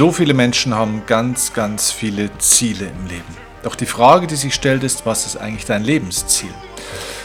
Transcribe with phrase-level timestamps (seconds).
[0.00, 3.36] So viele Menschen haben ganz, ganz viele Ziele im Leben.
[3.62, 6.48] Doch die Frage, die sich stellt, ist, was ist eigentlich dein Lebensziel?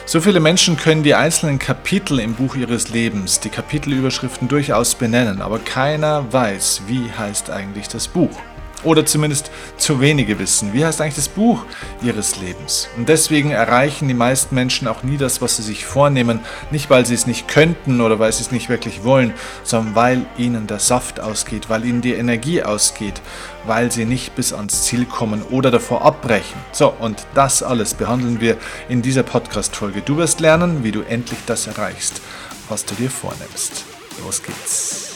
[0.05, 5.41] So viele Menschen können die einzelnen Kapitel im Buch ihres Lebens, die Kapitelüberschriften durchaus benennen,
[5.41, 8.37] aber keiner weiß, wie heißt eigentlich das Buch
[8.85, 10.73] oder zumindest zu wenige wissen.
[10.73, 11.65] Wie heißt eigentlich das Buch
[12.01, 12.87] ihres Lebens?
[12.97, 16.39] Und deswegen erreichen die meisten Menschen auch nie das, was sie sich vornehmen,
[16.71, 20.25] nicht weil sie es nicht könnten oder weil sie es nicht wirklich wollen, sondern weil
[20.37, 23.21] ihnen der Saft ausgeht, weil ihnen die Energie ausgeht,
[23.65, 26.59] weil sie nicht bis ans Ziel kommen oder davor abbrechen.
[26.71, 28.57] So, und das alles behandeln wir
[28.89, 30.01] in dieser Podcast-Folge.
[30.01, 32.21] Du wirst lernen, wie du endlich das erreichst,
[32.69, 33.83] was du dir vornimmst.
[34.23, 35.14] Los geht's.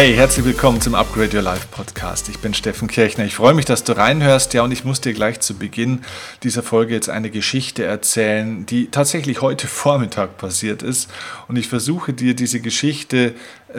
[0.00, 2.30] Hey, herzlich willkommen zum Upgrade Your Life Podcast.
[2.30, 3.26] Ich bin Steffen Kirchner.
[3.26, 4.54] Ich freue mich, dass du reinhörst.
[4.54, 6.00] Ja, und ich muss dir gleich zu Beginn
[6.42, 11.10] dieser Folge jetzt eine Geschichte erzählen, die tatsächlich heute Vormittag passiert ist.
[11.48, 13.34] Und ich versuche dir diese Geschichte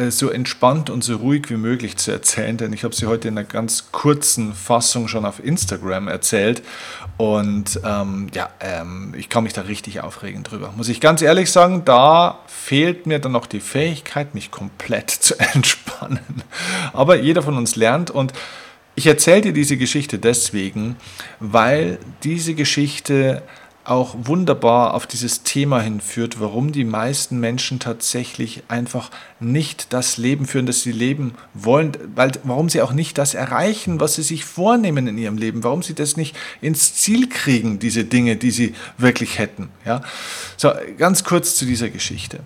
[0.09, 3.37] so entspannt und so ruhig wie möglich zu erzählen, denn ich habe sie heute in
[3.37, 6.63] einer ganz kurzen Fassung schon auf Instagram erzählt
[7.17, 10.73] und ähm, ja, ähm, ich kann mich da richtig aufregen drüber.
[10.75, 15.39] Muss ich ganz ehrlich sagen, da fehlt mir dann noch die Fähigkeit, mich komplett zu
[15.39, 16.43] entspannen.
[16.93, 18.33] Aber jeder von uns lernt und
[18.95, 20.97] ich erzähle dir diese Geschichte deswegen,
[21.39, 23.41] weil diese Geschichte
[23.83, 30.45] auch wunderbar auf dieses Thema hinführt, warum die meisten Menschen tatsächlich einfach nicht das Leben
[30.45, 34.45] führen, das sie leben wollen, weil, warum sie auch nicht das erreichen, was sie sich
[34.45, 38.75] vornehmen in ihrem Leben, warum sie das nicht ins Ziel kriegen, diese Dinge, die sie
[38.97, 39.69] wirklich hätten.
[39.85, 40.01] Ja?
[40.57, 42.39] So, ganz kurz zu dieser Geschichte.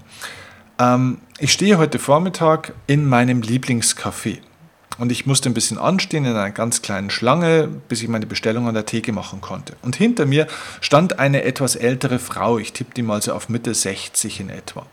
[0.79, 4.40] Ähm, ich stehe heute Vormittag in meinem Lieblingscafé.
[4.97, 8.67] Und ich musste ein bisschen anstehen in einer ganz kleinen Schlange, bis ich meine Bestellung
[8.67, 9.75] an der Theke machen konnte.
[9.81, 10.47] Und hinter mir
[10.81, 14.85] stand eine etwas ältere Frau, ich tippe die mal so auf Mitte 60 in etwa.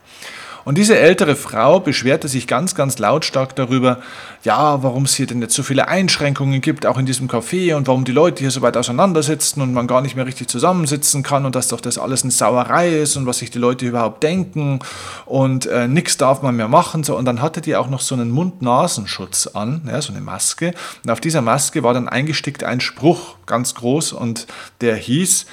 [0.65, 3.99] Und diese ältere Frau beschwerte sich ganz, ganz lautstark darüber,
[4.45, 7.87] ja, warum es hier denn jetzt so viele Einschränkungen gibt, auch in diesem Café und
[7.87, 11.47] warum die Leute hier so weit auseinandersitzen und man gar nicht mehr richtig zusammensitzen kann
[11.47, 14.81] und dass doch das alles eine Sauerei ist und was sich die Leute überhaupt denken
[15.27, 17.05] und äh, nichts darf man mehr machen.
[17.05, 17.17] So.
[17.17, 20.75] Und dann hatte die auch noch so einen Mund-Nasenschutz an, ja, so eine Maske.
[21.05, 24.47] Und auf dieser Maske war dann eingestickt ein Spruch, ganz groß, und
[24.81, 25.47] der hieß,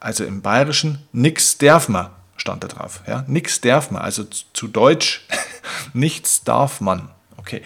[0.00, 2.08] also im Bayerischen, nix darf man
[2.44, 3.00] stand da drauf.
[3.06, 3.24] Ja?
[3.26, 4.22] Nichts darf man, also
[4.52, 5.26] zu Deutsch,
[5.94, 7.08] nichts darf man.
[7.38, 7.62] Okay.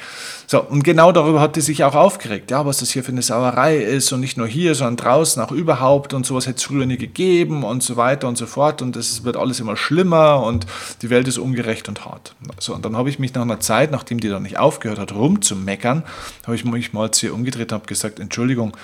[0.46, 3.22] So, und genau darüber hat die sich auch aufgeregt, ja, was das hier für eine
[3.22, 6.86] Sauerei ist und nicht nur hier, sondern draußen auch überhaupt und sowas hätte es früher
[6.86, 10.66] nie gegeben und so weiter und so fort und es wird alles immer schlimmer und
[11.02, 12.34] die Welt ist ungerecht und hart.
[12.58, 15.12] So, und dann habe ich mich nach einer Zeit, nachdem die dann nicht aufgehört hat,
[15.12, 16.04] rumzumeckern,
[16.44, 18.76] habe ich mich mal zu ihr umgedreht und habe gesagt, Entschuldigung,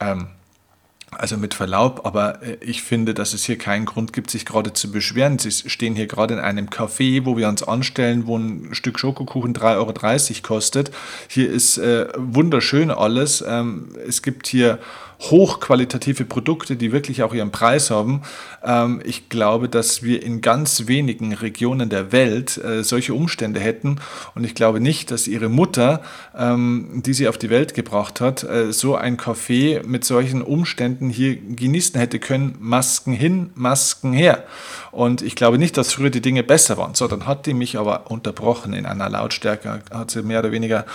[0.00, 0.28] ähm,
[1.20, 4.72] also mit Verlaub, aber äh, ich finde, dass es hier keinen Grund gibt, sich gerade
[4.72, 5.38] zu beschweren.
[5.38, 9.54] Sie stehen hier gerade in einem Café, wo wir uns anstellen, wo ein Stück Schokokuchen
[9.54, 10.90] 3,30 Euro kostet.
[11.28, 13.44] Hier ist äh, wunderschön alles.
[13.46, 14.78] Ähm, es gibt hier
[15.20, 18.22] hochqualitative Produkte, die wirklich auch ihren Preis haben.
[18.64, 23.96] Ähm, ich glaube, dass wir in ganz wenigen Regionen der Welt äh, solche Umstände hätten.
[24.34, 26.02] Und ich glaube nicht, dass ihre Mutter,
[26.36, 31.08] ähm, die sie auf die Welt gebracht hat, äh, so ein Café mit solchen Umständen
[31.08, 32.56] hier genießen hätte können.
[32.60, 34.44] Masken hin, Masken her.
[34.92, 36.94] Und ich glaube nicht, dass früher die Dinge besser waren.
[36.94, 40.86] So, dann hat die mich aber unterbrochen in einer Lautstärke, hat sie mehr oder weniger,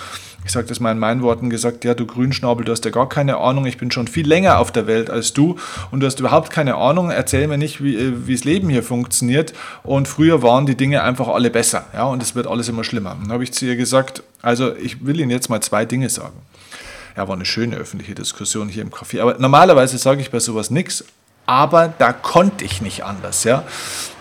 [0.45, 3.09] ich sage das mal in meinen Worten, gesagt, ja, du Grünschnabel, du hast ja gar
[3.09, 5.57] keine Ahnung, ich bin schon viel länger auf der Welt als du
[5.91, 8.83] und du hast überhaupt keine Ahnung, erzähl mir nicht, wie, äh, wie das Leben hier
[8.83, 9.53] funktioniert.
[9.83, 13.17] Und früher waren die Dinge einfach alle besser, ja, und es wird alles immer schlimmer.
[13.21, 16.35] Dann habe ich zu ihr gesagt, also ich will Ihnen jetzt mal zwei Dinge sagen.
[17.15, 19.21] Ja, war eine schöne öffentliche Diskussion hier im Café.
[19.21, 21.03] Aber normalerweise sage ich bei sowas nichts,
[21.45, 23.43] aber da konnte ich nicht anders.
[23.43, 23.63] Ja?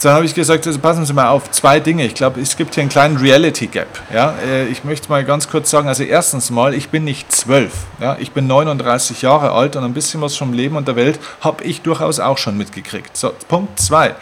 [0.02, 2.04] Dann habe ich gesagt, also passen Sie mal auf, zwei Dinge.
[2.04, 3.88] Ich glaube, es gibt hier einen kleinen Reality Gap.
[4.12, 4.34] Ja?
[4.44, 7.72] Äh, ich möchte mal ganz kurz sagen, also erstens mal, ich bin nicht zwölf.
[8.00, 8.16] Ja?
[8.18, 11.62] Ich bin 39 Jahre alt und ein bisschen was vom Leben und der Welt habe
[11.64, 13.16] ich durchaus auch schon mitgekriegt.
[13.16, 14.14] So, Punkt zwei.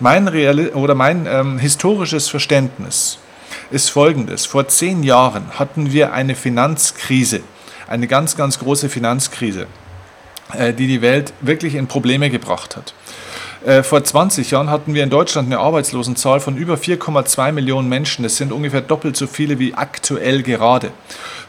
[0.00, 3.18] Mein, Reali oder mein ähm, historisches Verständnis
[3.70, 4.46] ist folgendes.
[4.46, 7.40] Vor zehn Jahren hatten wir eine Finanzkrise,
[7.86, 9.66] eine ganz, ganz große Finanzkrise.
[10.54, 12.94] Äh, die die Welt wirklich in Probleme gebracht hat.
[13.64, 18.22] Äh, vor 20 Jahren hatten wir in Deutschland eine Arbeitslosenzahl von über 4,2 Millionen Menschen.
[18.22, 20.92] Das sind ungefähr doppelt so viele wie aktuell gerade.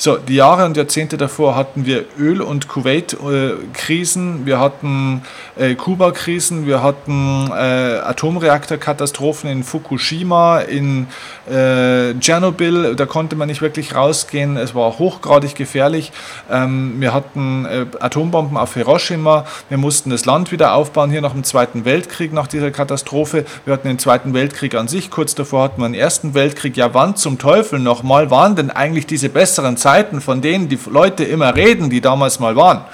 [0.01, 5.23] So, die Jahre und Jahrzehnte davor hatten wir Öl- und Kuwait-Krisen, wir hatten
[5.57, 11.07] äh, Kuba-Krisen, wir hatten äh, Atomreaktorkatastrophen in Fukushima, in
[11.51, 16.13] äh, Tschernobyl, da konnte man nicht wirklich rausgehen, es war hochgradig gefährlich.
[16.50, 21.33] Ähm, wir hatten äh, Atombomben auf Hiroshima, wir mussten das Land wieder aufbauen, hier nach
[21.33, 23.45] dem Zweiten Weltkrieg, nach dieser Katastrophe.
[23.65, 26.77] Wir hatten den Zweiten Weltkrieg an sich, kurz davor hatten wir den Ersten Weltkrieg.
[26.77, 29.89] Ja, wann zum Teufel nochmal waren denn eigentlich diese besseren Zeiten?
[29.89, 32.85] Zeiten, von denen die Leute immer reden, die damals mal waren.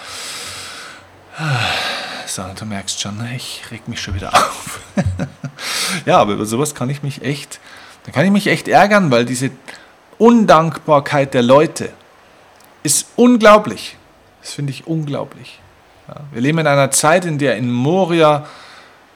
[2.25, 4.79] So, du merkst schon, ich reg mich schon wieder auf.
[6.05, 7.59] ja, aber über sowas kann ich mich echt,
[8.05, 9.51] da kann ich mich echt ärgern, weil diese
[10.17, 11.89] Undankbarkeit der Leute
[12.83, 13.97] ist unglaublich.
[14.41, 15.59] Das finde ich unglaublich.
[16.07, 18.45] Ja, wir leben in einer Zeit, in der in Moria,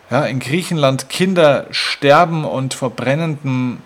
[0.10, 3.82] ja, in Griechenland Kinder sterben und vor brennenden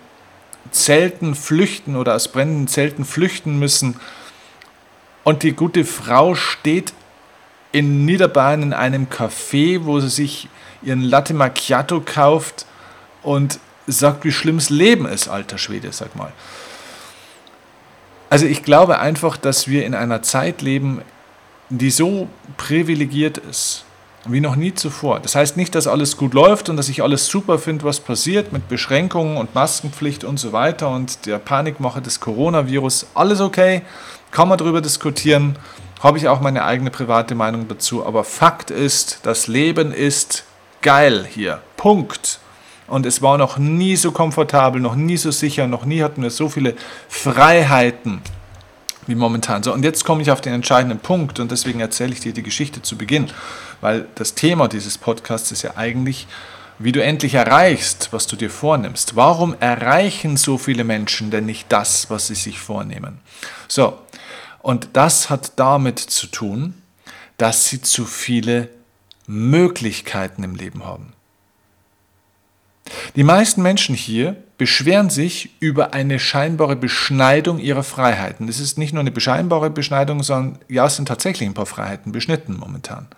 [0.70, 4.00] Zelten flüchten oder aus brennenden Zelten flüchten müssen.
[5.22, 6.92] Und die gute Frau steht
[7.72, 10.48] in Niederbayern in einem Café, wo sie sich
[10.82, 12.66] ihren Latte Macchiato kauft
[13.22, 16.32] und sagt, wie schlimm das Leben ist, alter Schwede, sag mal.
[18.30, 21.02] Also ich glaube einfach, dass wir in einer Zeit leben,
[21.68, 23.84] die so privilegiert ist,
[24.26, 25.20] wie noch nie zuvor.
[25.20, 28.52] Das heißt nicht, dass alles gut läuft und dass ich alles super finde, was passiert
[28.52, 33.06] mit Beschränkungen und Maskenpflicht und so weiter und der Panikmache des Coronavirus.
[33.14, 33.82] Alles okay,
[34.30, 35.56] kann man darüber diskutieren,
[36.02, 38.04] habe ich auch meine eigene private Meinung dazu.
[38.04, 40.44] Aber Fakt ist, das Leben ist
[40.82, 41.60] geil hier.
[41.76, 42.40] Punkt.
[42.86, 46.30] Und es war noch nie so komfortabel, noch nie so sicher, noch nie hatten wir
[46.30, 46.74] so viele
[47.08, 48.20] Freiheiten
[49.06, 49.62] wie momentan.
[49.62, 52.42] So, und jetzt komme ich auf den entscheidenden Punkt und deswegen erzähle ich dir die
[52.42, 53.30] Geschichte zu Beginn,
[53.80, 56.26] weil das Thema dieses Podcasts ist ja eigentlich,
[56.78, 59.16] wie du endlich erreichst, was du dir vornimmst.
[59.16, 63.20] Warum erreichen so viele Menschen denn nicht das, was sie sich vornehmen?
[63.68, 63.98] So,
[64.60, 66.74] und das hat damit zu tun,
[67.36, 68.68] dass sie zu viele
[69.26, 71.12] Möglichkeiten im Leben haben.
[73.16, 78.48] Die meisten Menschen hier beschweren sich über eine scheinbare Beschneidung ihrer Freiheiten.
[78.48, 82.12] Es ist nicht nur eine scheinbare Beschneidung, sondern ja, es sind tatsächlich ein paar Freiheiten
[82.12, 83.08] beschnitten momentan.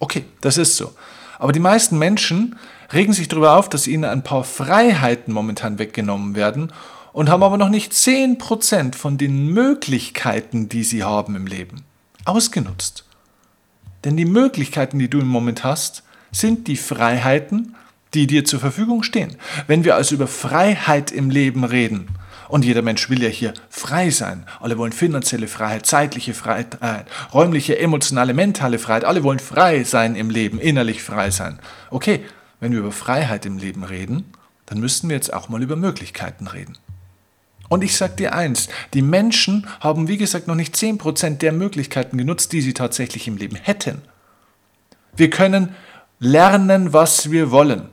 [0.00, 0.92] Okay, das ist so.
[1.38, 2.56] Aber die meisten Menschen
[2.92, 6.72] regen sich darüber auf, dass ihnen ein paar Freiheiten momentan weggenommen werden
[7.12, 11.84] und haben aber noch nicht 10% von den Möglichkeiten, die sie haben im Leben,
[12.26, 13.04] ausgenutzt.
[14.04, 17.74] Denn die Möglichkeiten, die du im Moment hast, sind die Freiheiten,
[18.14, 19.36] die dir zur Verfügung stehen.
[19.66, 22.08] Wenn wir also über Freiheit im Leben reden,
[22.48, 24.46] und jeder Mensch will ja hier frei sein.
[24.60, 26.78] Alle wollen finanzielle Freiheit, zeitliche Freiheit,
[27.34, 29.04] räumliche, emotionale, mentale Freiheit.
[29.04, 31.58] Alle wollen frei sein im Leben, innerlich frei sein.
[31.90, 32.24] Okay,
[32.60, 34.32] wenn wir über Freiheit im Leben reden,
[34.66, 36.78] dann müssten wir jetzt auch mal über Möglichkeiten reden.
[37.68, 42.16] Und ich sage dir eins, die Menschen haben wie gesagt noch nicht 10% der Möglichkeiten
[42.16, 44.02] genutzt, die sie tatsächlich im Leben hätten.
[45.16, 45.74] Wir können
[46.20, 47.88] lernen, was wir wollen.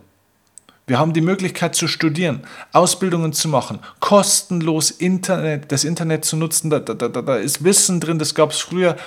[0.86, 2.42] Wir haben die Möglichkeit zu studieren,
[2.74, 6.70] Ausbildungen zu machen, kostenlos Internet, das Internet zu nutzen.
[6.70, 8.98] Da, da, da, da ist Wissen drin, das gab es früher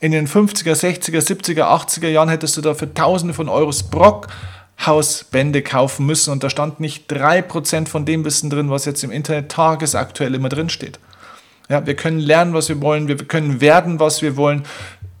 [0.00, 5.62] in den 50er, 60er, 70er, 80er Jahren hättest du da für Tausende von Euros Brockhausbände
[5.62, 9.50] kaufen müssen und da stand nicht 3% von dem Wissen drin, was jetzt im Internet
[9.50, 10.98] tagesaktuell immer drin steht.
[11.68, 14.62] Ja, wir können lernen, was wir wollen, wir können werden, was wir wollen.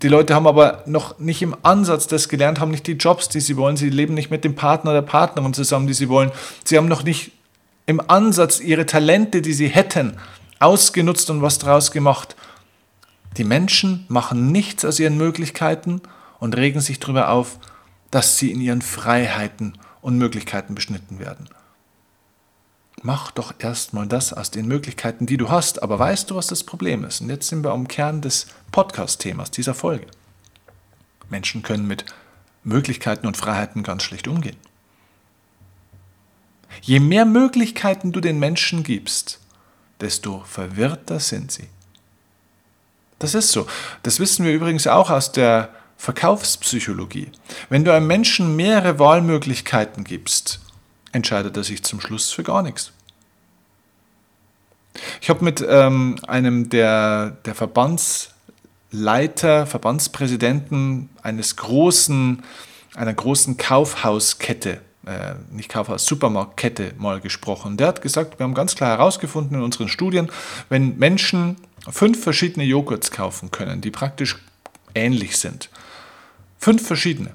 [0.02, 3.40] Die Leute haben aber noch nicht im Ansatz das gelernt, haben nicht die Jobs, die
[3.40, 3.76] sie wollen.
[3.76, 6.30] Sie leben nicht mit dem Partner oder Partnerin zusammen, die sie wollen.
[6.64, 7.32] Sie haben noch nicht
[7.86, 10.16] im Ansatz ihre Talente, die sie hätten,
[10.60, 12.36] ausgenutzt und was daraus gemacht.
[13.36, 16.00] Die Menschen machen nichts aus ihren Möglichkeiten
[16.38, 17.58] und regen sich darüber auf,
[18.10, 21.48] dass sie in ihren Freiheiten und Möglichkeiten beschnitten werden.
[23.02, 25.82] Mach doch erstmal das aus den Möglichkeiten, die du hast.
[25.82, 27.20] Aber weißt du, was das Problem ist?
[27.20, 30.06] Und jetzt sind wir am Kern des Podcast-Themas dieser Folge.
[31.30, 32.04] Menschen können mit
[32.64, 34.56] Möglichkeiten und Freiheiten ganz schlecht umgehen.
[36.82, 39.40] Je mehr Möglichkeiten du den Menschen gibst,
[40.00, 41.68] desto verwirrter sind sie.
[43.18, 43.66] Das ist so.
[44.02, 47.32] Das wissen wir übrigens auch aus der Verkaufspsychologie.
[47.68, 50.60] Wenn du einem Menschen mehrere Wahlmöglichkeiten gibst,
[51.12, 52.92] entscheidet er sich zum Schluss für gar nichts.
[55.20, 62.42] Ich habe mit ähm, einem der, der Verbandsleiter, Verbandspräsidenten eines großen,
[62.94, 67.76] einer großen Kaufhauskette, äh, nicht Kaufhaus, Supermarktkette mal gesprochen.
[67.76, 70.30] Der hat gesagt, wir haben ganz klar herausgefunden in unseren Studien,
[70.68, 71.56] wenn Menschen
[71.90, 74.36] fünf verschiedene Joghurts kaufen können, die praktisch
[74.94, 75.70] ähnlich sind,
[76.58, 77.32] fünf verschiedene,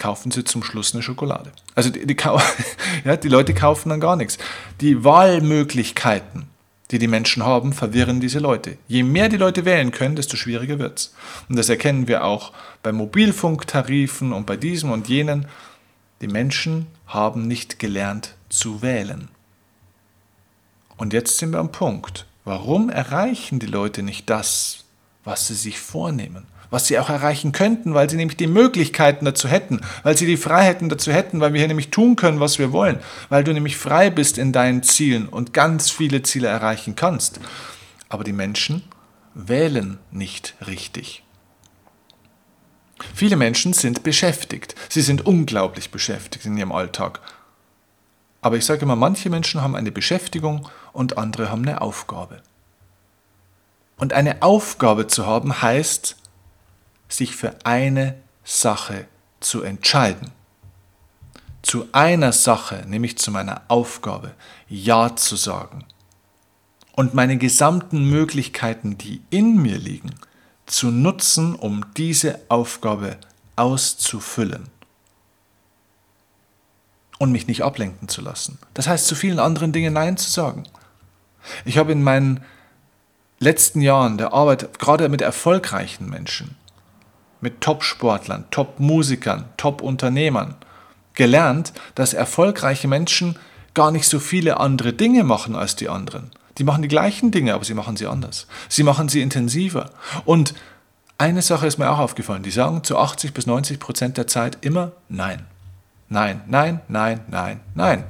[0.00, 1.52] kaufen sie zum Schluss eine Schokolade.
[1.76, 2.16] Also die, die,
[3.04, 4.38] ja, die Leute kaufen dann gar nichts.
[4.80, 6.46] Die Wahlmöglichkeiten,
[6.90, 8.76] die die Menschen haben, verwirren diese Leute.
[8.88, 11.14] Je mehr die Leute wählen können, desto schwieriger wird es.
[11.48, 12.52] Und das erkennen wir auch
[12.82, 15.46] bei Mobilfunktarifen und bei diesem und jenen.
[16.20, 19.28] Die Menschen haben nicht gelernt zu wählen.
[20.96, 22.26] Und jetzt sind wir am Punkt.
[22.44, 24.84] Warum erreichen die Leute nicht das,
[25.24, 26.46] was sie sich vornehmen?
[26.70, 30.36] Was sie auch erreichen könnten, weil sie nämlich die Möglichkeiten dazu hätten, weil sie die
[30.36, 32.98] Freiheiten dazu hätten, weil wir hier nämlich tun können, was wir wollen,
[33.28, 37.40] weil du nämlich frei bist in deinen Zielen und ganz viele Ziele erreichen kannst.
[38.08, 38.82] Aber die Menschen
[39.34, 41.24] wählen nicht richtig.
[43.14, 44.74] Viele Menschen sind beschäftigt.
[44.88, 47.20] Sie sind unglaublich beschäftigt in ihrem Alltag.
[48.42, 52.42] Aber ich sage immer, manche Menschen haben eine Beschäftigung und andere haben eine Aufgabe.
[53.96, 56.16] Und eine Aufgabe zu haben heißt,
[57.10, 58.14] sich für eine
[58.44, 59.06] Sache
[59.40, 60.30] zu entscheiden.
[61.62, 64.32] Zu einer Sache, nämlich zu meiner Aufgabe,
[64.68, 65.84] Ja zu sagen.
[66.92, 70.14] Und meine gesamten Möglichkeiten, die in mir liegen,
[70.66, 73.18] zu nutzen, um diese Aufgabe
[73.56, 74.68] auszufüllen.
[77.18, 78.58] Und mich nicht ablenken zu lassen.
[78.72, 80.64] Das heißt, zu vielen anderen Dingen Nein zu sagen.
[81.66, 82.42] Ich habe in meinen
[83.38, 86.56] letzten Jahren der Arbeit, gerade mit erfolgreichen Menschen,
[87.40, 90.54] mit Top-Sportlern, Top-Musikern, Top-Unternehmern
[91.14, 93.36] gelernt, dass erfolgreiche Menschen
[93.74, 96.30] gar nicht so viele andere Dinge machen als die anderen.
[96.58, 98.46] Die machen die gleichen Dinge, aber sie machen sie anders.
[98.68, 99.90] Sie machen sie intensiver.
[100.24, 100.54] Und
[101.18, 102.42] eine Sache ist mir auch aufgefallen.
[102.42, 105.46] Die sagen zu 80 bis 90 Prozent der Zeit immer Nein.
[106.08, 108.04] Nein, nein, nein, nein, nein.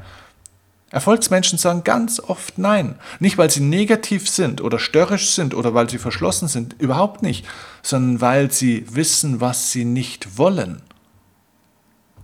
[0.91, 2.97] Erfolgsmenschen sagen ganz oft Nein.
[3.21, 7.47] Nicht, weil sie negativ sind oder störrisch sind oder weil sie verschlossen sind, überhaupt nicht,
[7.83, 10.83] sondern weil sie wissen, was sie nicht wollen.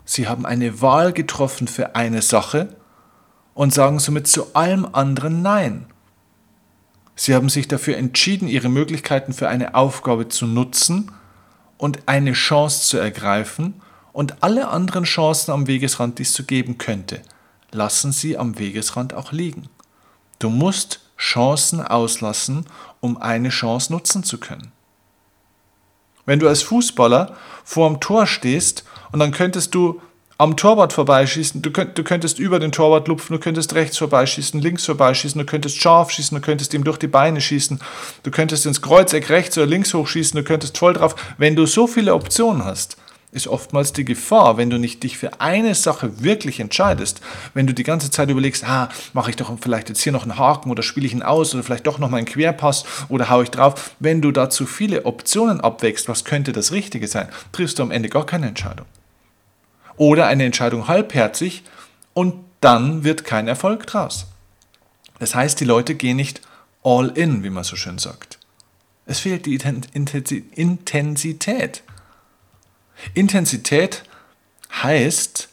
[0.05, 2.69] Sie haben eine Wahl getroffen für eine Sache
[3.55, 5.87] und sagen somit zu allem anderen Nein.
[7.15, 11.13] Sie haben sich dafür entschieden, ihre Möglichkeiten für eine Aufgabe zu nutzen
[11.79, 13.81] und eine Chance zu ergreifen
[14.13, 17.23] und alle anderen Chancen am Wegesrand, die es zu geben könnte–
[17.73, 19.69] lassen sie am Wegesrand auch liegen.
[20.39, 22.67] Du musst Chancen auslassen,
[23.01, 24.73] um eine Chance nutzen zu können.
[26.27, 30.01] Wenn du als Fußballer vor dem Tor stehst und dann könntest du
[30.39, 34.61] am Torwart vorbeischießen, du, könnt, du könntest über den Torwart lupfen, du könntest rechts vorbeischießen,
[34.61, 37.81] links vorbeischießen, du könntest scharf schießen, du könntest ihm durch die Beine schießen,
[38.23, 41.15] du könntest ins Kreuzeck rechts oder links hochschießen, du könntest voll drauf.
[41.39, 42.99] Wenn du so viele Optionen hast,
[43.33, 47.21] ist oftmals die Gefahr, wenn du nicht dich für eine Sache wirklich entscheidest,
[47.55, 50.39] wenn du die ganze Zeit überlegst, ah, mache ich doch vielleicht jetzt hier noch einen
[50.39, 53.45] Haken oder spiele ich ihn aus oder vielleicht doch noch mal einen Querpass oder haue
[53.45, 57.79] ich drauf, wenn du da zu viele Optionen abwächst, was könnte das Richtige sein, triffst
[57.79, 58.87] du am Ende gar keine Entscheidung.
[59.97, 61.63] Oder eine Entscheidung halbherzig
[62.15, 64.27] und dann wird kein Erfolg draus.
[65.19, 66.43] Das heißt, die Leute gehen nicht
[66.83, 68.39] all in, wie man so schön sagt.
[69.07, 71.83] Es fehlt die Intensität.
[73.15, 74.05] Intensität
[74.83, 75.49] heißt,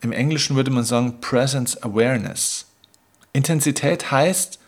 [0.00, 2.66] im Englischen würde man sagen Presence Awareness.
[3.32, 4.58] Intensität heißt,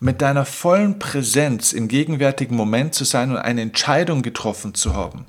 [0.00, 5.26] mit deiner vollen Präsenz im gegenwärtigen Moment zu sein und eine Entscheidung getroffen zu haben.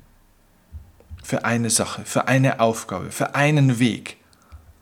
[1.22, 4.16] Für eine Sache, für eine Aufgabe, für einen Weg.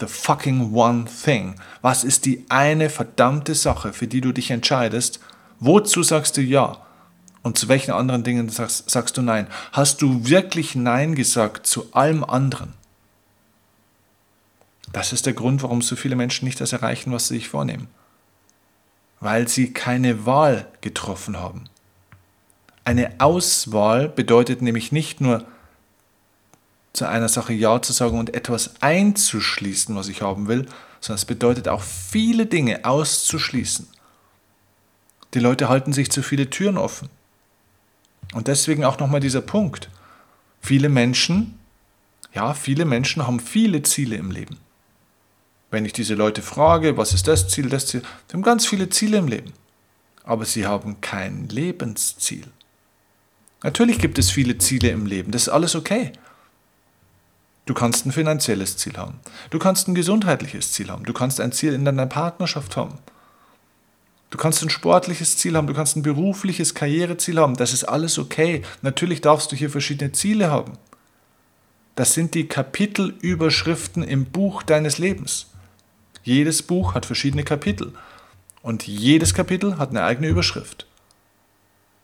[0.01, 1.57] The fucking one thing.
[1.83, 5.21] Was ist die eine verdammte Sache, für die du dich entscheidest?
[5.61, 6.79] Wozu sagst du ja?
[7.43, 9.49] Und zu welchen anderen Dingen sagst, sagst du Nein?
[9.73, 12.75] Hast du wirklich Nein gesagt zu allem anderen?
[14.93, 17.89] Das ist der Grund, warum so viele Menschen nicht das erreichen, was sie sich vornehmen.
[19.21, 21.65] Weil sie keine Wahl getroffen haben.
[22.85, 25.45] Eine Auswahl bedeutet nämlich nicht nur
[26.93, 30.67] zu einer Sache Ja zu sagen und etwas einzuschließen, was ich haben will,
[31.01, 33.89] sondern es bedeutet auch viele Dinge auszuschließen.
[35.35, 37.09] Die Leute halten sich zu viele Türen offen.
[38.33, 39.91] Und deswegen auch nochmal dieser Punkt.
[40.61, 41.59] Viele Menschen,
[42.33, 44.59] ja, viele Menschen haben viele Ziele im Leben.
[45.71, 48.89] Wenn ich diese Leute frage, was ist das Ziel, das Ziel, sie haben ganz viele
[48.89, 49.53] Ziele im Leben.
[50.25, 52.47] Aber sie haben kein Lebensziel.
[53.63, 56.13] Natürlich gibt es viele Ziele im Leben, das ist alles okay.
[57.65, 59.21] Du kannst ein finanzielles Ziel haben.
[59.51, 61.05] Du kannst ein gesundheitliches Ziel haben.
[61.05, 62.99] Du kannst ein Ziel in deiner Partnerschaft haben.
[64.33, 68.19] Du kannst ein sportliches Ziel haben, du kannst ein berufliches Karriereziel haben, das ist alles
[68.19, 68.63] okay.
[68.81, 70.73] Natürlich darfst du hier verschiedene Ziele haben.
[71.97, 75.49] Das sind die Kapitelüberschriften im Buch deines Lebens.
[76.23, 77.93] Jedes Buch hat verschiedene Kapitel
[78.63, 80.87] und jedes Kapitel hat eine eigene Überschrift.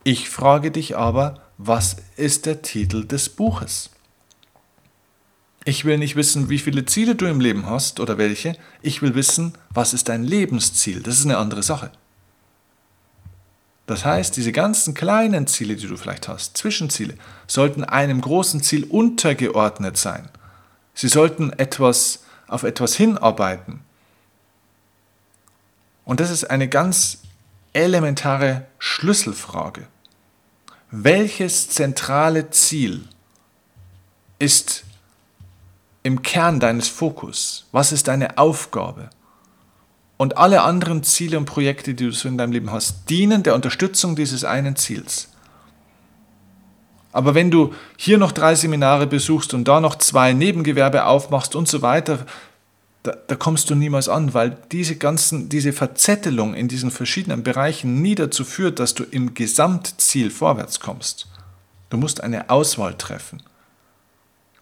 [0.04, 3.88] Ich frage dich aber, was ist der Titel des Buches?
[5.64, 8.54] Ich will nicht wissen, wie viele Ziele du im Leben hast oder welche.
[8.82, 11.02] Ich will wissen, was ist dein Lebensziel.
[11.02, 11.90] Das ist eine andere Sache.
[13.88, 17.14] Das heißt, diese ganzen kleinen Ziele, die du vielleicht hast, Zwischenziele,
[17.46, 20.28] sollten einem großen Ziel untergeordnet sein.
[20.92, 23.80] Sie sollten etwas auf etwas hinarbeiten.
[26.04, 27.22] Und das ist eine ganz
[27.72, 29.86] elementare Schlüsselfrage.
[30.90, 33.08] Welches zentrale Ziel
[34.38, 34.84] ist
[36.02, 37.66] im Kern deines Fokus?
[37.72, 39.08] Was ist deine Aufgabe?
[40.18, 43.54] Und alle anderen Ziele und Projekte, die du so in deinem Leben hast, dienen der
[43.54, 45.28] Unterstützung dieses einen Ziels.
[47.12, 51.66] Aber wenn du hier noch drei Seminare besuchst und da noch zwei Nebengewerbe aufmachst und
[51.66, 52.26] so weiter,
[53.02, 58.02] da, da, kommst du niemals an, weil diese ganzen, diese Verzettelung in diesen verschiedenen Bereichen
[58.02, 61.28] nie dazu führt, dass du im Gesamtziel vorwärts kommst.
[61.90, 63.42] Du musst eine Auswahl treffen.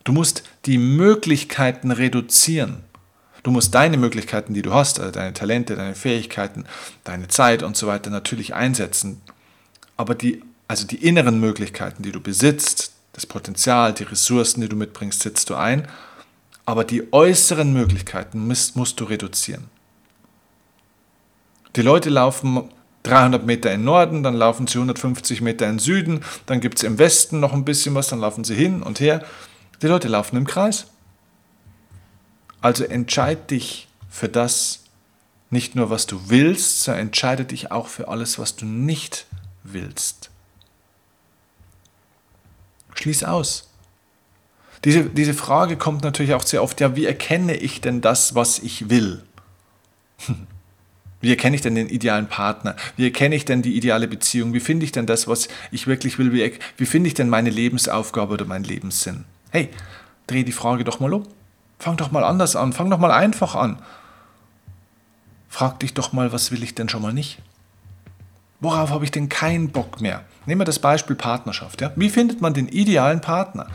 [0.05, 2.85] Du musst die Möglichkeiten reduzieren.
[3.47, 6.65] Du musst deine Möglichkeiten, die du hast, also deine Talente, deine Fähigkeiten,
[7.05, 9.21] deine Zeit und so weiter natürlich einsetzen.
[9.97, 14.75] Aber die, also die inneren Möglichkeiten, die du besitzt, das Potenzial, die Ressourcen, die du
[14.75, 15.87] mitbringst, setzt du ein.
[16.65, 19.69] Aber die äußeren Möglichkeiten musst, musst du reduzieren.
[21.77, 22.69] Die Leute laufen
[23.05, 26.99] 300 Meter in Norden, dann laufen sie 150 Meter in Süden, dann gibt es im
[26.99, 29.25] Westen noch ein bisschen was, dann laufen sie hin und her.
[29.83, 30.89] Die Leute laufen im Kreis.
[32.67, 34.81] Also entscheid dich für das,
[35.51, 39.27] nicht nur was du willst, sondern entscheide dich auch für alles, was du nicht
[39.63, 40.31] willst.
[42.97, 43.71] Schließ aus.
[44.83, 48.59] Diese, diese Frage kommt natürlich auch sehr oft, ja, wie erkenne ich denn das, was
[48.59, 49.23] ich will?
[51.21, 52.77] Wie erkenne ich denn den idealen Partner?
[52.97, 54.53] Wie erkenne ich denn die ideale Beziehung?
[54.53, 56.33] Wie finde ich denn das, was ich wirklich will?
[56.33, 59.25] Wie, wie finde ich denn meine Lebensaufgabe oder meinen Lebenssinn?
[59.51, 59.71] Hey,
[60.27, 61.27] dreh die Frage doch mal um.
[61.79, 63.79] Fang doch mal anders an, fang doch mal einfach an.
[65.49, 67.39] Frag dich doch mal, was will ich denn schon mal nicht?
[68.61, 70.25] Worauf habe ich denn keinen Bock mehr?
[70.47, 71.81] Nehmen wir das Beispiel Partnerschaft.
[71.81, 71.93] Ja?
[71.97, 73.67] Wie findet man den idealen Partner?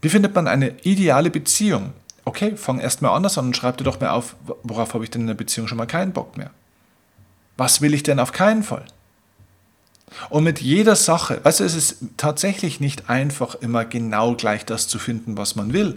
[0.00, 1.92] Wie findet man eine ideale Beziehung?
[2.24, 5.10] Okay, fang erst mal anders an und schreib dir doch mal auf, worauf habe ich
[5.10, 6.50] denn in der Beziehung schon mal keinen Bock mehr?
[7.56, 8.84] Was will ich denn auf keinen Fall?
[10.28, 14.98] Und mit jeder Sache, du, es ist tatsächlich nicht einfach, immer genau gleich das zu
[14.98, 15.96] finden, was man will.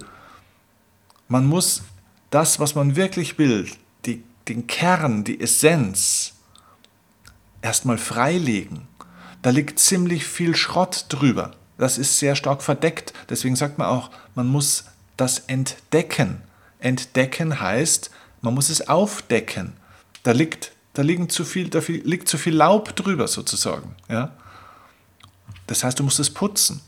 [1.29, 1.83] Man muss
[2.31, 3.69] das, was man wirklich will,
[4.05, 6.33] die, den Kern, die Essenz,
[7.61, 8.87] erstmal freilegen.
[9.41, 11.51] Da liegt ziemlich viel Schrott drüber.
[11.77, 13.13] Das ist sehr stark verdeckt.
[13.29, 14.85] Deswegen sagt man auch, man muss
[15.17, 16.41] das entdecken.
[16.79, 18.09] Entdecken heißt,
[18.41, 19.73] man muss es aufdecken.
[20.23, 23.95] Da liegt, da liegen zu viel, da liegt zu viel Laub drüber sozusagen.
[24.09, 24.31] Ja?
[25.67, 26.81] Das heißt, du musst es putzen.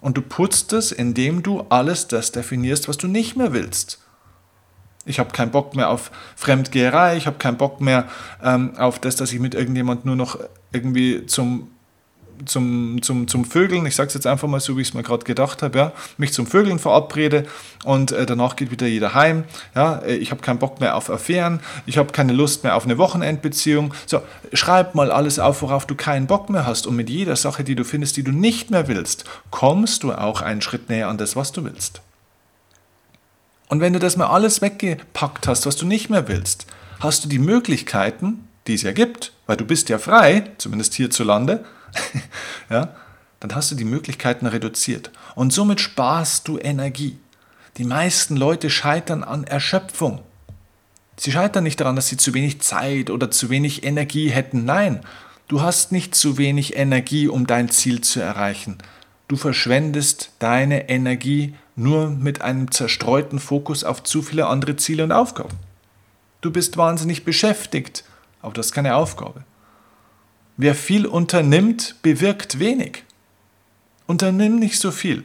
[0.00, 4.00] Und du putzt es, indem du alles das definierst, was du nicht mehr willst.
[5.04, 8.08] Ich habe keinen Bock mehr auf Fremdgeherei, ich habe keinen Bock mehr
[8.42, 10.38] ähm, auf das, dass ich mit irgendjemand nur noch
[10.72, 11.70] irgendwie zum
[12.44, 15.02] zum, zum, zum Vögeln, ich sage es jetzt einfach mal so, wie ich es mir
[15.02, 17.46] gerade gedacht habe, ja, mich zum Vögeln verabrede
[17.84, 19.44] und äh, danach geht wieder jeder heim.
[19.74, 22.84] Ja, äh, ich habe keinen Bock mehr auf Affären, ich habe keine Lust mehr auf
[22.84, 23.94] eine Wochenendbeziehung.
[24.06, 24.22] So,
[24.52, 27.74] schreib mal alles auf, worauf du keinen Bock mehr hast und mit jeder Sache, die
[27.74, 31.36] du findest, die du nicht mehr willst, kommst du auch einen Schritt näher an das,
[31.36, 32.02] was du willst.
[33.68, 36.66] Und wenn du das mal alles weggepackt hast, was du nicht mehr willst,
[37.00, 41.64] hast du die Möglichkeiten, die es ja gibt, weil du bist ja frei, zumindest hierzulande,
[42.70, 42.94] ja,
[43.40, 45.10] dann hast du die Möglichkeiten reduziert.
[45.34, 47.18] Und somit sparst du Energie.
[47.76, 50.22] Die meisten Leute scheitern an Erschöpfung.
[51.18, 54.64] Sie scheitern nicht daran, dass sie zu wenig Zeit oder zu wenig Energie hätten.
[54.64, 55.00] Nein,
[55.48, 58.78] du hast nicht zu wenig Energie, um dein Ziel zu erreichen.
[59.28, 65.12] Du verschwendest deine Energie nur mit einem zerstreuten Fokus auf zu viele andere Ziele und
[65.12, 65.56] Aufgaben.
[66.40, 68.04] Du bist wahnsinnig beschäftigt,
[68.40, 69.44] aber das ist keine Aufgabe.
[70.56, 73.04] Wer viel unternimmt, bewirkt wenig.
[74.06, 75.24] Unternimm nicht so viel.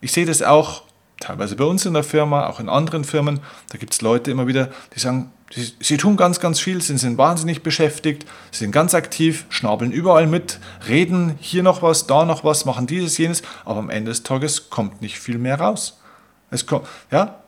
[0.00, 0.82] Ich sehe das auch
[1.20, 3.40] teilweise bei uns in der Firma, auch in anderen Firmen.
[3.70, 6.98] Da gibt es Leute immer wieder, die sagen, sie, sie, tun ganz, ganz viel, sie
[6.98, 12.24] sind wahnsinnig beschäftigt, sie sind ganz aktiv, schnabeln überall mit, reden hier noch was, da
[12.24, 16.00] noch was, machen dieses, jenes, aber am Ende des Tages kommt nicht viel mehr raus.
[16.50, 17.40] Es kommt, ja,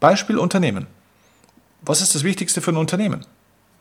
[0.00, 0.86] Beispiel Unternehmen.
[1.80, 3.24] Was ist das Wichtigste für ein Unternehmen?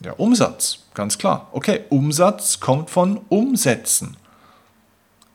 [0.03, 1.47] Ja, Umsatz, ganz klar.
[1.53, 4.17] Okay, Umsatz kommt von Umsätzen.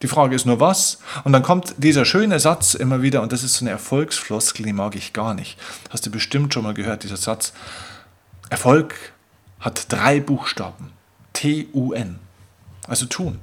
[0.03, 0.99] Die Frage ist nur was.
[1.25, 4.73] Und dann kommt dieser schöne Satz immer wieder, und das ist so eine Erfolgsfloskel, die
[4.73, 5.59] mag ich gar nicht.
[5.91, 7.53] Hast du bestimmt schon mal gehört, dieser Satz.
[8.51, 8.95] Erfolg
[9.59, 10.93] hat drei Buchstaben.
[11.33, 12.19] T-U-N.
[12.87, 13.41] Also tun.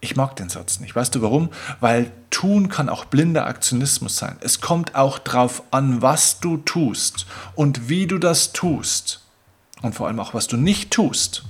[0.00, 0.96] Ich mag den Satz nicht.
[0.96, 1.50] Weißt du warum?
[1.80, 4.36] Weil tun kann auch blinder Aktionismus sein.
[4.40, 9.19] Es kommt auch darauf an, was du tust und wie du das tust.
[9.82, 11.44] Und vor allem auch, was du nicht tust.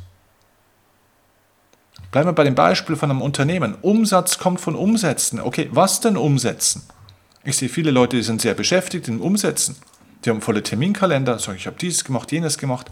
[2.10, 3.76] Bleiben wir bei dem Beispiel von einem Unternehmen.
[3.82, 5.40] Umsatz kommt von Umsätzen.
[5.40, 6.82] Okay, was denn Umsetzen?
[7.44, 9.76] Ich sehe viele Leute, die sind sehr beschäftigt in Umsätzen.
[10.24, 12.90] Die haben volle Terminkalender, sagen, ich habe dieses gemacht, jenes gemacht.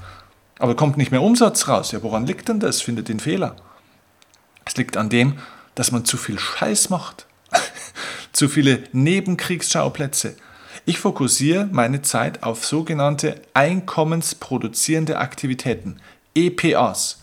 [0.58, 1.92] Aber kommt nicht mehr Umsatz raus.
[1.92, 2.80] Ja, woran liegt denn das?
[2.80, 3.56] Findet den Fehler.
[4.64, 5.38] Es liegt an dem,
[5.74, 7.26] dass man zu viel Scheiß macht.
[8.32, 10.36] zu viele Nebenkriegsschauplätze.
[10.88, 16.00] Ich fokussiere meine Zeit auf sogenannte einkommensproduzierende Aktivitäten,
[16.34, 17.20] EPAs.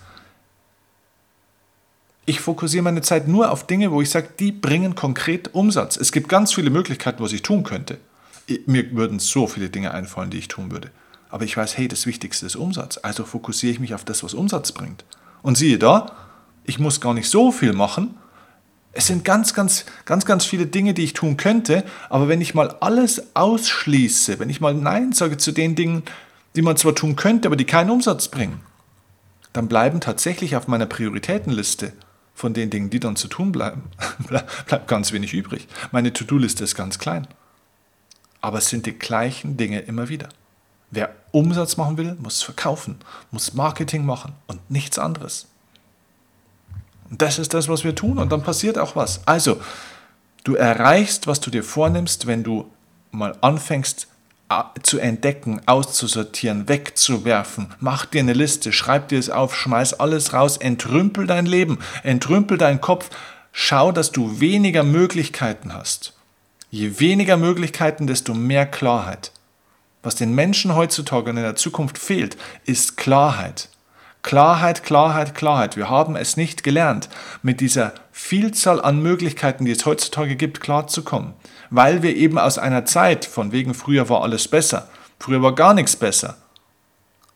[2.28, 5.97] Ich fokussiere meine Zeit nur auf Dinge, wo ich sage, die bringen konkret Umsatz.
[5.97, 7.97] Es gibt ganz viele Möglichkeiten, was ich tun könnte.
[8.67, 10.91] Mir würden so viele Dinge einfallen, die ich tun würde.
[11.32, 12.99] Aber ich weiß, hey, das Wichtigste ist Umsatz.
[13.01, 15.06] Also fokussiere ich mich auf das, was Umsatz bringt.
[15.41, 16.12] Und siehe da,
[16.65, 18.15] ich muss gar nicht so viel machen.
[18.97, 21.84] Es sind ganz, ganz, ganz, ganz viele Dinge, die ich tun könnte.
[22.10, 26.03] Aber wenn ich mal alles ausschließe, wenn ich mal Nein sage zu den Dingen,
[26.55, 28.62] die man zwar tun könnte, aber die keinen Umsatz bringen,
[29.51, 31.91] dann bleiben tatsächlich auf meiner Prioritätenliste
[32.34, 33.84] von den Dingen, die dann zu tun bleiben,
[34.27, 35.67] bleibt ganz wenig übrig.
[35.91, 37.27] Meine To-Do-Liste ist ganz klein.
[38.39, 40.29] Aber es sind die gleichen Dinge immer wieder.
[40.91, 42.99] Wer Umsatz machen will, muss verkaufen,
[43.31, 45.47] muss Marketing machen und nichts anderes.
[47.09, 49.25] Und das ist das, was wir tun und dann passiert auch was.
[49.27, 49.61] Also,
[50.43, 52.69] du erreichst, was du dir vornimmst, wenn du
[53.11, 54.07] mal anfängst,
[54.83, 57.73] zu entdecken, auszusortieren, wegzuwerfen.
[57.79, 62.57] Mach dir eine Liste, schreib dir es auf, schmeiß alles raus, entrümpel dein Leben, entrümpel
[62.57, 63.09] deinen Kopf,
[63.51, 66.13] schau, dass du weniger Möglichkeiten hast.
[66.69, 69.31] Je weniger Möglichkeiten, desto mehr Klarheit.
[70.03, 73.69] Was den Menschen heutzutage und in der Zukunft fehlt, ist Klarheit.
[74.25, 75.77] Klarheit, Klarheit, Klarheit.
[75.77, 77.09] Wir haben es nicht gelernt,
[77.41, 81.33] mit dieser Vielzahl an Möglichkeiten, die es heutzutage gibt, klarzukommen
[81.69, 85.73] weil wir eben aus einer Zeit, von wegen früher war alles besser, früher war gar
[85.73, 86.38] nichts besser.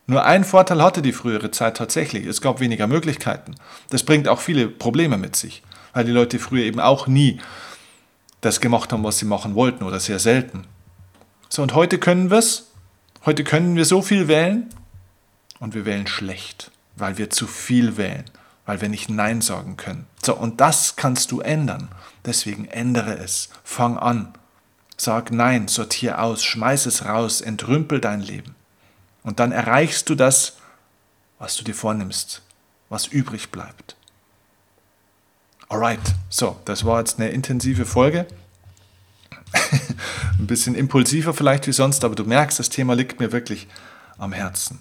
[0.08, 3.56] Nur ein Vorteil hatte die frühere Zeit tatsächlich, es gab weniger Möglichkeiten.
[3.90, 5.62] Das bringt auch viele Probleme mit sich,
[5.94, 7.40] weil die Leute früher eben auch nie
[8.42, 10.64] das gemacht haben, was sie machen wollten oder sehr selten.
[11.50, 12.72] So, und heute können wir es.
[13.26, 14.70] Heute können wir so viel wählen
[15.60, 18.26] und wir wählen schlecht, weil wir zu viel wählen,
[18.66, 20.08] weil wir nicht Nein sagen können.
[20.24, 21.90] So, und das kannst du ändern.
[22.26, 23.50] Deswegen ändere es.
[23.64, 24.34] Fang an.
[24.98, 28.56] Sag Nein, sortier aus, schmeiß es raus, entrümpel dein Leben.
[29.24, 30.58] Und dann erreichst du das,
[31.38, 32.42] was du dir vornimmst,
[32.90, 33.96] was übrig bleibt.
[35.70, 38.26] Alright, so, das war jetzt eine intensive Folge.
[40.40, 43.68] Ein bisschen impulsiver vielleicht wie sonst, aber du merkst, das Thema liegt mir wirklich
[44.18, 44.80] am Herzen.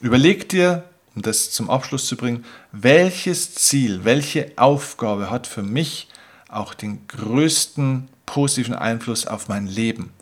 [0.00, 0.84] Überleg dir,
[1.14, 6.08] um das zum Abschluss zu bringen, welches Ziel, welche Aufgabe hat für mich
[6.48, 10.12] auch den größten positiven Einfluss auf mein Leben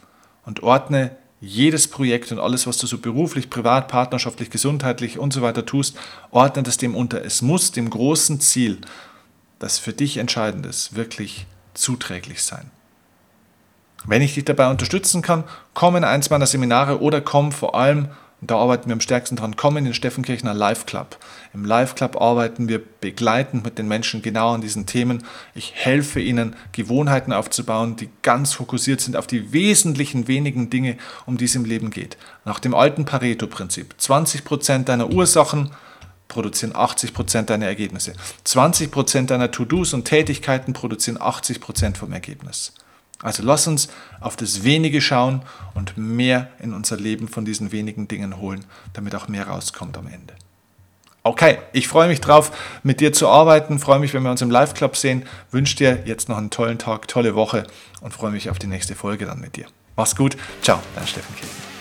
[0.45, 5.43] und ordne jedes Projekt und alles, was du so beruflich, privat, partnerschaftlich, gesundheitlich und so
[5.43, 5.97] weiter tust,
[6.31, 7.25] ordne das dem unter.
[7.25, 8.79] Es muss dem großen Ziel,
[9.59, 12.71] das für dich entscheidend ist, wirklich zuträglich sein.
[14.05, 18.09] Wenn ich dich dabei unterstützen kann, komm in eins meiner Seminare oder komm vor allem
[18.49, 19.55] da arbeiten wir am stärksten dran.
[19.55, 21.17] Komm in den Steffenkirchener Live Club.
[21.55, 25.23] Im Live Club arbeiten wir begleitend mit den Menschen genau an diesen Themen.
[25.55, 31.37] Ich helfe ihnen, Gewohnheiten aufzubauen, die ganz fokussiert sind auf die wesentlichen wenigen Dinge, um
[31.37, 32.17] die es im Leben geht.
[32.45, 33.95] Nach dem alten Pareto-Prinzip.
[34.01, 35.71] 20% deiner Ursachen
[36.27, 38.15] produzieren 80% deiner Ergebnisse.
[38.45, 42.73] 20% deiner To-Dos und Tätigkeiten produzieren 80% vom Ergebnis.
[43.23, 43.89] Also lass uns
[44.21, 45.43] auf das Wenige schauen
[45.75, 50.09] und mehr in unser Leben von diesen wenigen Dingen holen, damit auch mehr rauskommt am
[50.09, 50.35] Ende.
[51.25, 52.51] Okay, ich freue mich drauf,
[52.83, 56.03] mit dir zu arbeiten, freue mich, wenn wir uns im Live Club sehen, wünsche dir
[56.05, 57.65] jetzt noch einen tollen Tag, tolle Woche
[58.01, 59.67] und freue mich auf die nächste Folge dann mit dir.
[59.95, 61.72] Mach's gut, ciao, dein Steffen Kirchner.